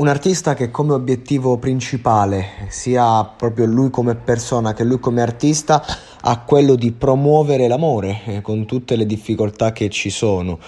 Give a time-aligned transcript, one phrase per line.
[0.00, 5.84] Un artista che come obiettivo principale, sia proprio lui come persona che lui come artista,
[6.22, 10.58] ha quello di promuovere l'amore eh, con tutte le difficoltà che ci sono.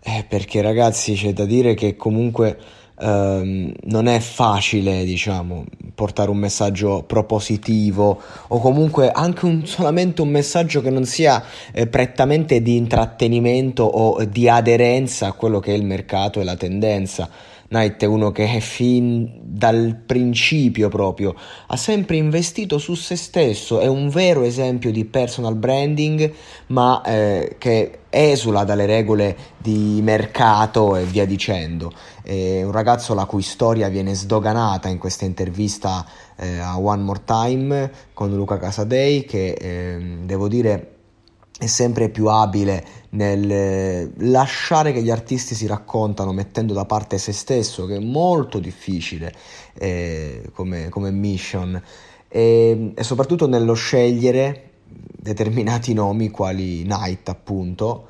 [0.00, 2.58] Eh, perché ragazzi c'è da dire che comunque
[2.98, 5.64] ehm, non è facile, diciamo,
[5.94, 11.40] portare un messaggio propositivo o comunque anche un, solamente un messaggio che non sia
[11.72, 16.56] eh, prettamente di intrattenimento o di aderenza a quello che è il mercato e la
[16.56, 17.30] tendenza.
[17.72, 21.34] Knight è uno che fin dal principio proprio
[21.68, 26.30] ha sempre investito su se stesso, è un vero esempio di personal branding,
[26.66, 31.90] ma eh, che esula dalle regole di mercato e via dicendo.
[32.22, 36.04] È un ragazzo la cui storia viene sdoganata in questa intervista
[36.36, 40.91] eh, a One More Time con Luca Casadei che eh, devo dire
[41.62, 47.30] è sempre più abile nel lasciare che gli artisti si raccontano mettendo da parte se
[47.30, 49.32] stesso, che è molto difficile
[49.74, 51.80] eh, come, come, mission,
[52.26, 58.08] e, e, soprattutto nello scegliere determinati nomi quali Night appunto,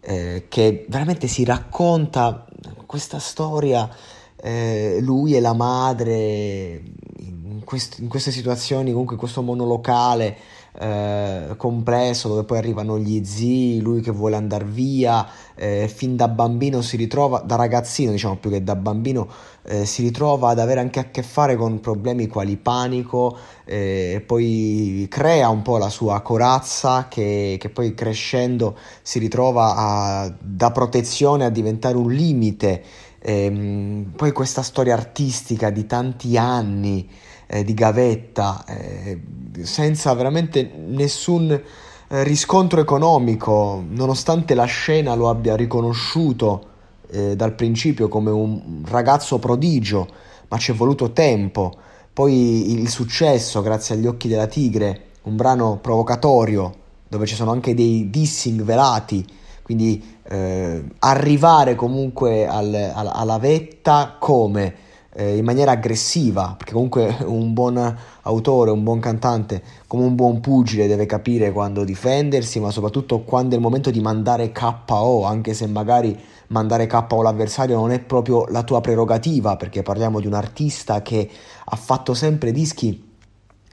[0.00, 2.46] eh, che veramente si racconta
[2.86, 3.90] questa storia,
[4.36, 6.82] eh, lui e la madre
[7.18, 13.22] in, quest- in queste situazioni, comunque in questo monolocale eh, complesso dove poi arrivano gli
[13.24, 18.36] zii, lui che vuole andare via, eh, fin da bambino si ritrova, da ragazzino diciamo
[18.36, 19.28] più che da bambino,
[19.64, 25.06] eh, si ritrova ad avere anche a che fare con problemi quali panico, eh, poi
[25.10, 31.44] crea un po' la sua corazza che, che poi crescendo si ritrova a, da protezione
[31.44, 32.82] a diventare un limite.
[33.24, 37.08] Ehm, poi questa storia artistica di tanti anni
[37.52, 39.20] eh, di gavetta, eh,
[39.60, 46.68] senza veramente nessun eh, riscontro economico, nonostante la scena lo abbia riconosciuto
[47.10, 50.08] eh, dal principio come un ragazzo prodigio,
[50.48, 51.74] ma ci è voluto tempo.
[52.10, 57.74] Poi il successo, grazie agli occhi della tigre, un brano provocatorio dove ci sono anche
[57.74, 59.24] dei dissing velati,
[59.62, 64.74] quindi eh, arrivare comunque al, al, alla vetta come
[65.14, 70.40] eh, in maniera aggressiva, perché comunque un buon autore, un buon cantante, come un buon
[70.40, 75.54] pugile deve capire quando difendersi, ma soprattutto quando è il momento di mandare KO, anche
[75.54, 76.18] se magari
[76.48, 81.28] mandare KO l'avversario non è proprio la tua prerogativa, perché parliamo di un artista che
[81.64, 83.10] ha fatto sempre dischi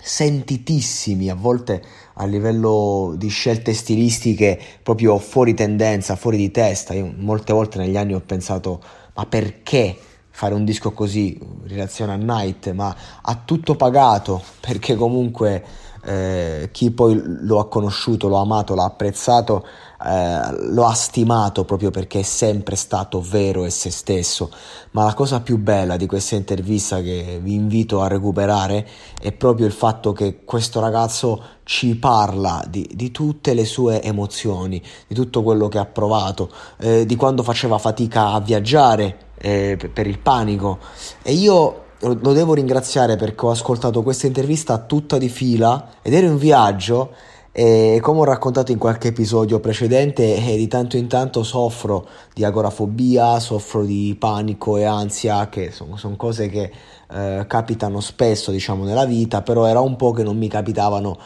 [0.02, 1.84] sentitissimi, a volte
[2.14, 6.94] a livello di scelte stilistiche proprio fuori tendenza, fuori di testa.
[6.94, 8.82] Io molte volte negli anni ho pensato
[9.20, 9.98] ma perché
[10.40, 15.62] fare un disco così in relazione a Night, ma ha tutto pagato perché comunque
[16.02, 19.66] eh, chi poi lo ha conosciuto, lo ha amato, l'ha apprezzato,
[20.02, 20.40] eh,
[20.72, 24.50] lo ha stimato proprio perché è sempre stato vero e se stesso.
[24.92, 28.88] Ma la cosa più bella di questa intervista che vi invito a recuperare
[29.20, 34.82] è proprio il fatto che questo ragazzo ci parla di, di tutte le sue emozioni,
[35.06, 40.08] di tutto quello che ha provato, eh, di quando faceva fatica a viaggiare eh, per
[40.08, 40.80] il panico.
[41.22, 46.28] E io lo devo ringraziare perché ho ascoltato questa intervista tutta di fila ed ero
[46.28, 47.12] in viaggio
[47.52, 52.46] e come ho raccontato in qualche episodio precedente eh, di tanto in tanto soffro di
[52.46, 56.72] agorafobia, soffro di panico e ansia che sono, sono cose che
[57.12, 61.18] eh, capitano spesso diciamo nella vita però era un po' che non mi capitavano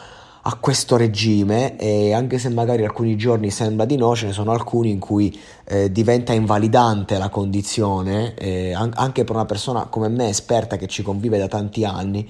[0.46, 4.52] a questo regime e anche se magari alcuni giorni sembra di no, ce ne sono
[4.52, 10.28] alcuni in cui eh, diventa invalidante la condizione, eh, anche per una persona come me,
[10.28, 12.28] esperta che ci convive da tanti anni.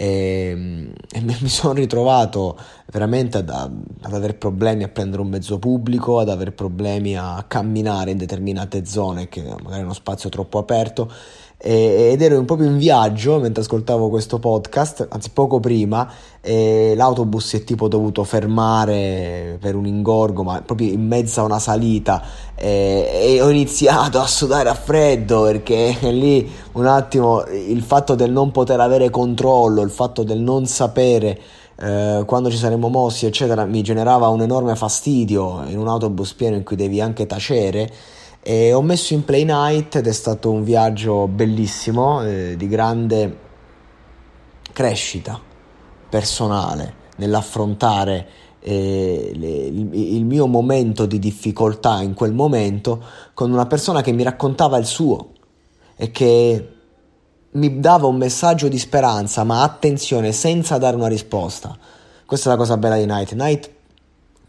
[0.00, 2.56] E, e mi sono ritrovato
[2.92, 8.12] veramente ad, ad avere problemi a prendere un mezzo pubblico, ad avere problemi a camminare
[8.12, 11.10] in determinate zone che magari è uno spazio troppo aperto
[11.60, 16.08] ed ero proprio in viaggio mentre ascoltavo questo podcast, anzi poco prima,
[16.40, 21.44] e l'autobus si è tipo dovuto fermare per un ingorgo, ma proprio in mezzo a
[21.44, 22.22] una salita.
[22.54, 28.30] E, e ho iniziato a sudare a freddo perché lì un attimo il fatto del
[28.30, 31.40] non poter avere controllo, il fatto del non sapere
[31.80, 36.56] eh, quando ci saremmo mossi, eccetera, mi generava un enorme fastidio in un autobus pieno
[36.56, 37.90] in cui devi anche tacere
[38.40, 43.38] e ho messo in Play Night ed è stato un viaggio bellissimo, eh, di grande
[44.72, 45.40] crescita
[46.08, 48.28] personale nell'affrontare
[48.60, 53.02] eh, le, il, il, mio momento di difficoltà in quel momento
[53.34, 55.32] con una persona che mi raccontava il suo
[55.96, 56.72] e che
[57.52, 61.76] mi dava un messaggio di speranza, ma attenzione, senza dare una risposta.
[62.26, 63.32] Questa è la cosa bella di Night.
[63.32, 63.70] Night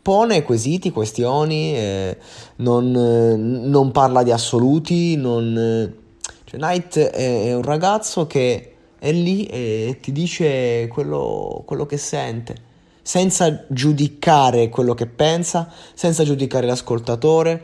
[0.10, 2.18] pone quesiti, questioni, eh,
[2.56, 8.74] non, eh, non, parla di assoluti, non, eh, cioè Knight è, è, un ragazzo che
[8.98, 12.56] è lì e ti dice quello, quello che sente,
[13.04, 17.64] senza giudicare quello che pensa, senza giudicare l'ascoltatore.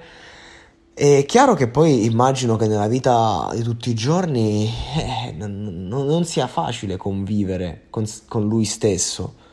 [0.94, 6.26] È chiaro che poi immagino che nella vita di tutti i giorni eh, non, non,
[6.26, 9.45] sia facile convivere con, con lui stesso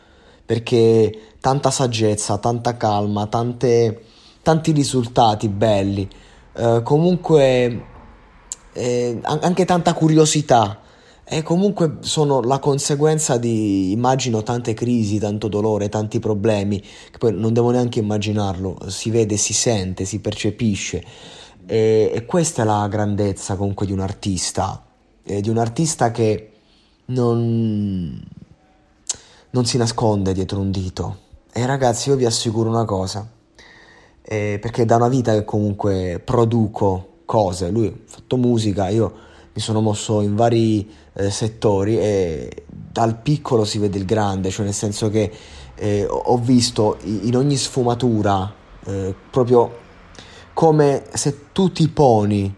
[0.45, 4.03] perché tanta saggezza, tanta calma, tante,
[4.43, 6.09] tanti risultati belli,
[6.55, 7.85] eh, comunque
[8.73, 10.79] eh, anche tanta curiosità.
[11.25, 17.33] E comunque sono la conseguenza di, immagino, tante crisi, tanto dolore, tanti problemi, che poi
[17.33, 21.03] non devo neanche immaginarlo, si vede, si sente, si percepisce.
[21.65, 24.85] E, e questa è la grandezza comunque di un artista,
[25.23, 26.51] eh, di un artista che
[27.07, 28.21] non,
[29.53, 31.17] non si nasconde dietro un dito.
[31.53, 33.29] E ragazzi, io vi assicuro una cosa,
[34.23, 39.13] eh, perché da una vita che comunque produco cose, lui ha fatto musica, io
[39.55, 44.65] mi sono mosso in vari eh, settori e dal piccolo si vede il grande, cioè
[44.65, 45.31] nel senso che
[45.75, 48.51] eh, ho visto in ogni sfumatura
[48.87, 49.81] eh, proprio
[50.55, 52.55] come se tu ti poni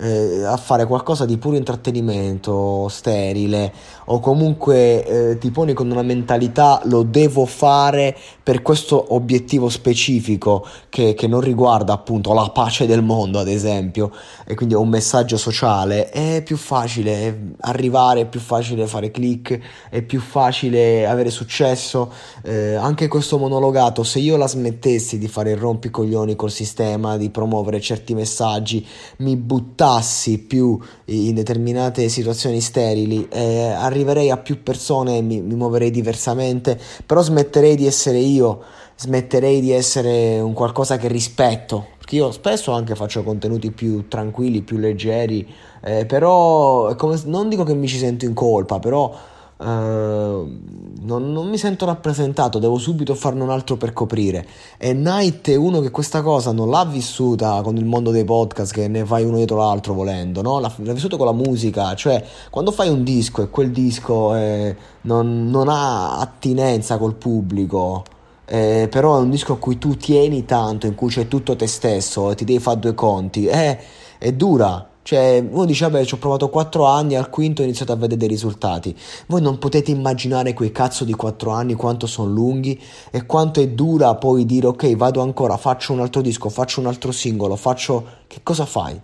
[0.00, 3.72] eh, a fare qualcosa di puro intrattenimento, sterile,
[4.06, 10.66] o comunque eh, ti poni con una mentalità lo devo fare per questo obiettivo specifico
[10.88, 14.10] che, che, non riguarda appunto la pace del mondo, ad esempio,
[14.46, 19.60] e quindi un messaggio sociale, è più facile arrivare, è più facile fare click,
[19.90, 22.10] è più facile avere successo.
[22.42, 27.30] Eh, anche questo monologato, se io la smettessi di fare il rompicoglioni col sistema, di
[27.30, 28.84] promuovere certi messaggi,
[29.18, 35.56] mi buttassi passi più in determinate situazioni sterili, eh, arriverei a più persone mi, mi
[35.56, 38.60] muoverei diversamente, però smetterei di essere io,
[38.96, 44.76] smetterei di essere un qualcosa che rispetto, io spesso anche faccio contenuti più tranquilli, più
[44.78, 45.44] leggeri,
[45.82, 49.12] eh, però come, non dico che mi ci sento in colpa, però
[49.60, 50.58] Uh,
[51.02, 54.46] non, non, mi sento rappresentato, devo subito farne un altro per coprire.
[54.78, 58.72] E Night è uno che questa cosa non l'ha vissuta con il mondo dei podcast,
[58.72, 60.60] che ne fai uno dietro l'altro volendo, no?
[60.60, 64.74] L'ha, l'ha vissuto con la musica, cioè quando fai un disco e quel disco eh,
[65.02, 68.04] non, non, ha attinenza col pubblico.
[68.46, 71.66] Eh, però è un disco a cui tu tieni tanto, in cui c'è tutto te
[71.66, 73.78] stesso e ti devi fare due conti, eh,
[74.18, 77.90] è dura, cioè, uno dice, vabbè, ci ho provato 4 anni, al quinto ho iniziato
[77.90, 78.96] a vedere dei risultati.
[79.26, 82.80] Voi non potete immaginare quei cazzo di 4 anni, quanto sono lunghi
[83.10, 86.86] e quanto è dura poi dire, ok, vado ancora, faccio un altro disco, faccio un
[86.86, 88.18] altro singolo, faccio...
[88.28, 89.00] Che cosa fai?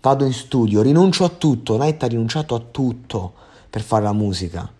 [0.00, 1.76] Vado in studio, rinuncio a tutto.
[1.76, 3.32] Night ha rinunciato a tutto
[3.68, 4.70] per fare la musica.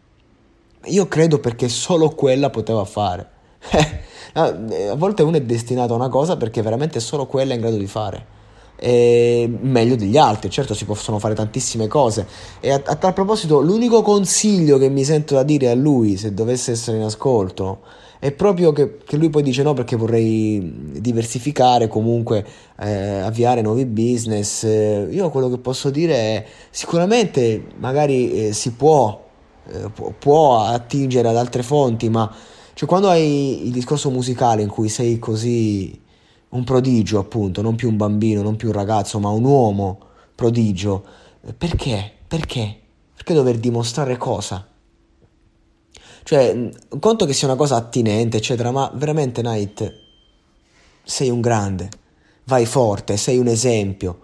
[0.84, 3.30] Io credo perché solo quella poteva fare.
[4.34, 7.78] a volte uno è destinato a una cosa perché veramente solo quella è in grado
[7.78, 8.40] di fare
[8.82, 10.50] eh, meglio degli altri.
[10.50, 12.26] Certo, si possono fare tantissime cose.
[12.58, 16.34] E a, a, tal proposito, l'unico consiglio che mi sento da dire a lui, se
[16.34, 17.80] dovesse essere in ascolto,
[18.18, 22.44] è proprio che, che lui poi dice no perché vorrei diversificare, comunque
[22.80, 24.64] eh, avviare nuovi business.
[24.64, 29.24] io quello che posso dire è sicuramente magari eh, si può,
[29.72, 32.32] eh, può, può attingere ad altre fonti, ma
[32.74, 36.01] cioè, quando hai il discorso musicale in cui sei così
[36.52, 39.98] un prodigio appunto, non più un bambino, non più un ragazzo, ma un uomo
[40.34, 41.04] prodigio.
[41.56, 42.12] Perché?
[42.26, 42.78] Perché?
[43.14, 44.66] Perché dover dimostrare cosa?
[46.24, 50.00] Cioè, conto che sia una cosa attinente, eccetera, ma veramente Night
[51.02, 51.88] sei un grande,
[52.44, 54.20] vai forte, sei un esempio,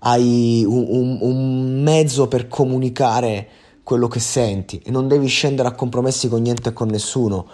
[0.00, 3.48] hai un, un, un mezzo per comunicare
[3.82, 7.46] quello che senti e non devi scendere a compromessi con niente e con nessuno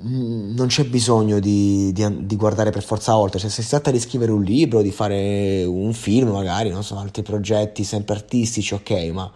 [0.00, 3.98] non c'è bisogno di, di, di, guardare per forza oltre, cioè, se si tratta di
[3.98, 8.90] scrivere un libro, di fare un film magari, non so, altri progetti sempre artistici, ok,
[9.12, 9.30] ma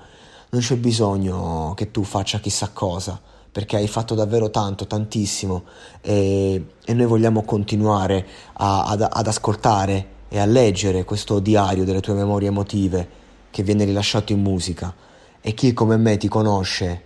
[0.51, 3.19] non c'è bisogno che tu faccia chissà cosa,
[3.51, 5.63] perché hai fatto davvero tanto, tantissimo
[6.03, 12.01] e, e noi vogliamo continuare a, ad, ad ascoltare e a leggere questo diario delle
[12.01, 13.09] tue memorie emotive
[13.51, 14.95] che viene rilasciato in musica.
[15.41, 17.03] E chi come me ti conosce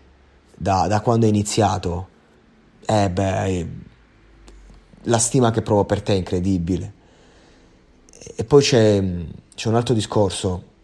[0.57, 2.09] da, da quando è iniziato,
[2.87, 3.69] eh beh,
[5.03, 6.93] la stima che provo per te è incredibile.
[8.35, 9.03] E poi c'è,
[9.55, 10.75] c'è un altro discorso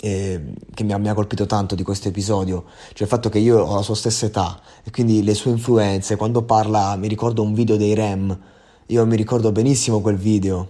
[0.00, 3.38] eh, che mi ha, mi ha, colpito tanto di questo episodio, cioè il fatto che
[3.38, 7.42] io ho la sua stessa età e quindi le sue influenze, quando parla, mi ricordo
[7.42, 8.38] un video dei Rem,
[8.86, 10.68] io mi ricordo benissimo quel video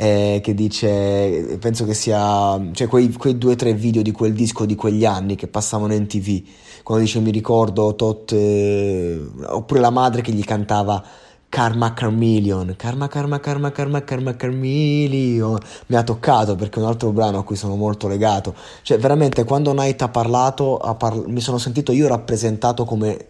[0.00, 4.32] eh, che dice, penso che sia, cioè quei, quei due o tre video di quel
[4.32, 6.42] disco di quegli anni che passavano in tv,
[6.82, 11.04] quando dice mi ricordo tot, eh, oppure la madre che gli cantava
[11.50, 17.10] Karma Carmillion, Karma Karma Karma Karma Karma Carmillion, mi ha toccato perché è un altro
[17.12, 21.40] brano a cui sono molto legato, cioè veramente quando Night ha parlato ha parla- mi
[21.40, 23.26] sono sentito io rappresentato come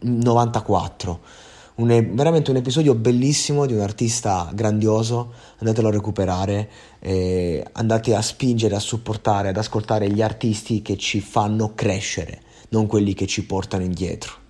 [0.00, 1.46] 94
[1.78, 6.68] un, veramente un episodio bellissimo di un artista grandioso, andatelo a recuperare,
[6.98, 12.86] eh, andate a spingere, a supportare, ad ascoltare gli artisti che ci fanno crescere, non
[12.86, 14.47] quelli che ci portano indietro.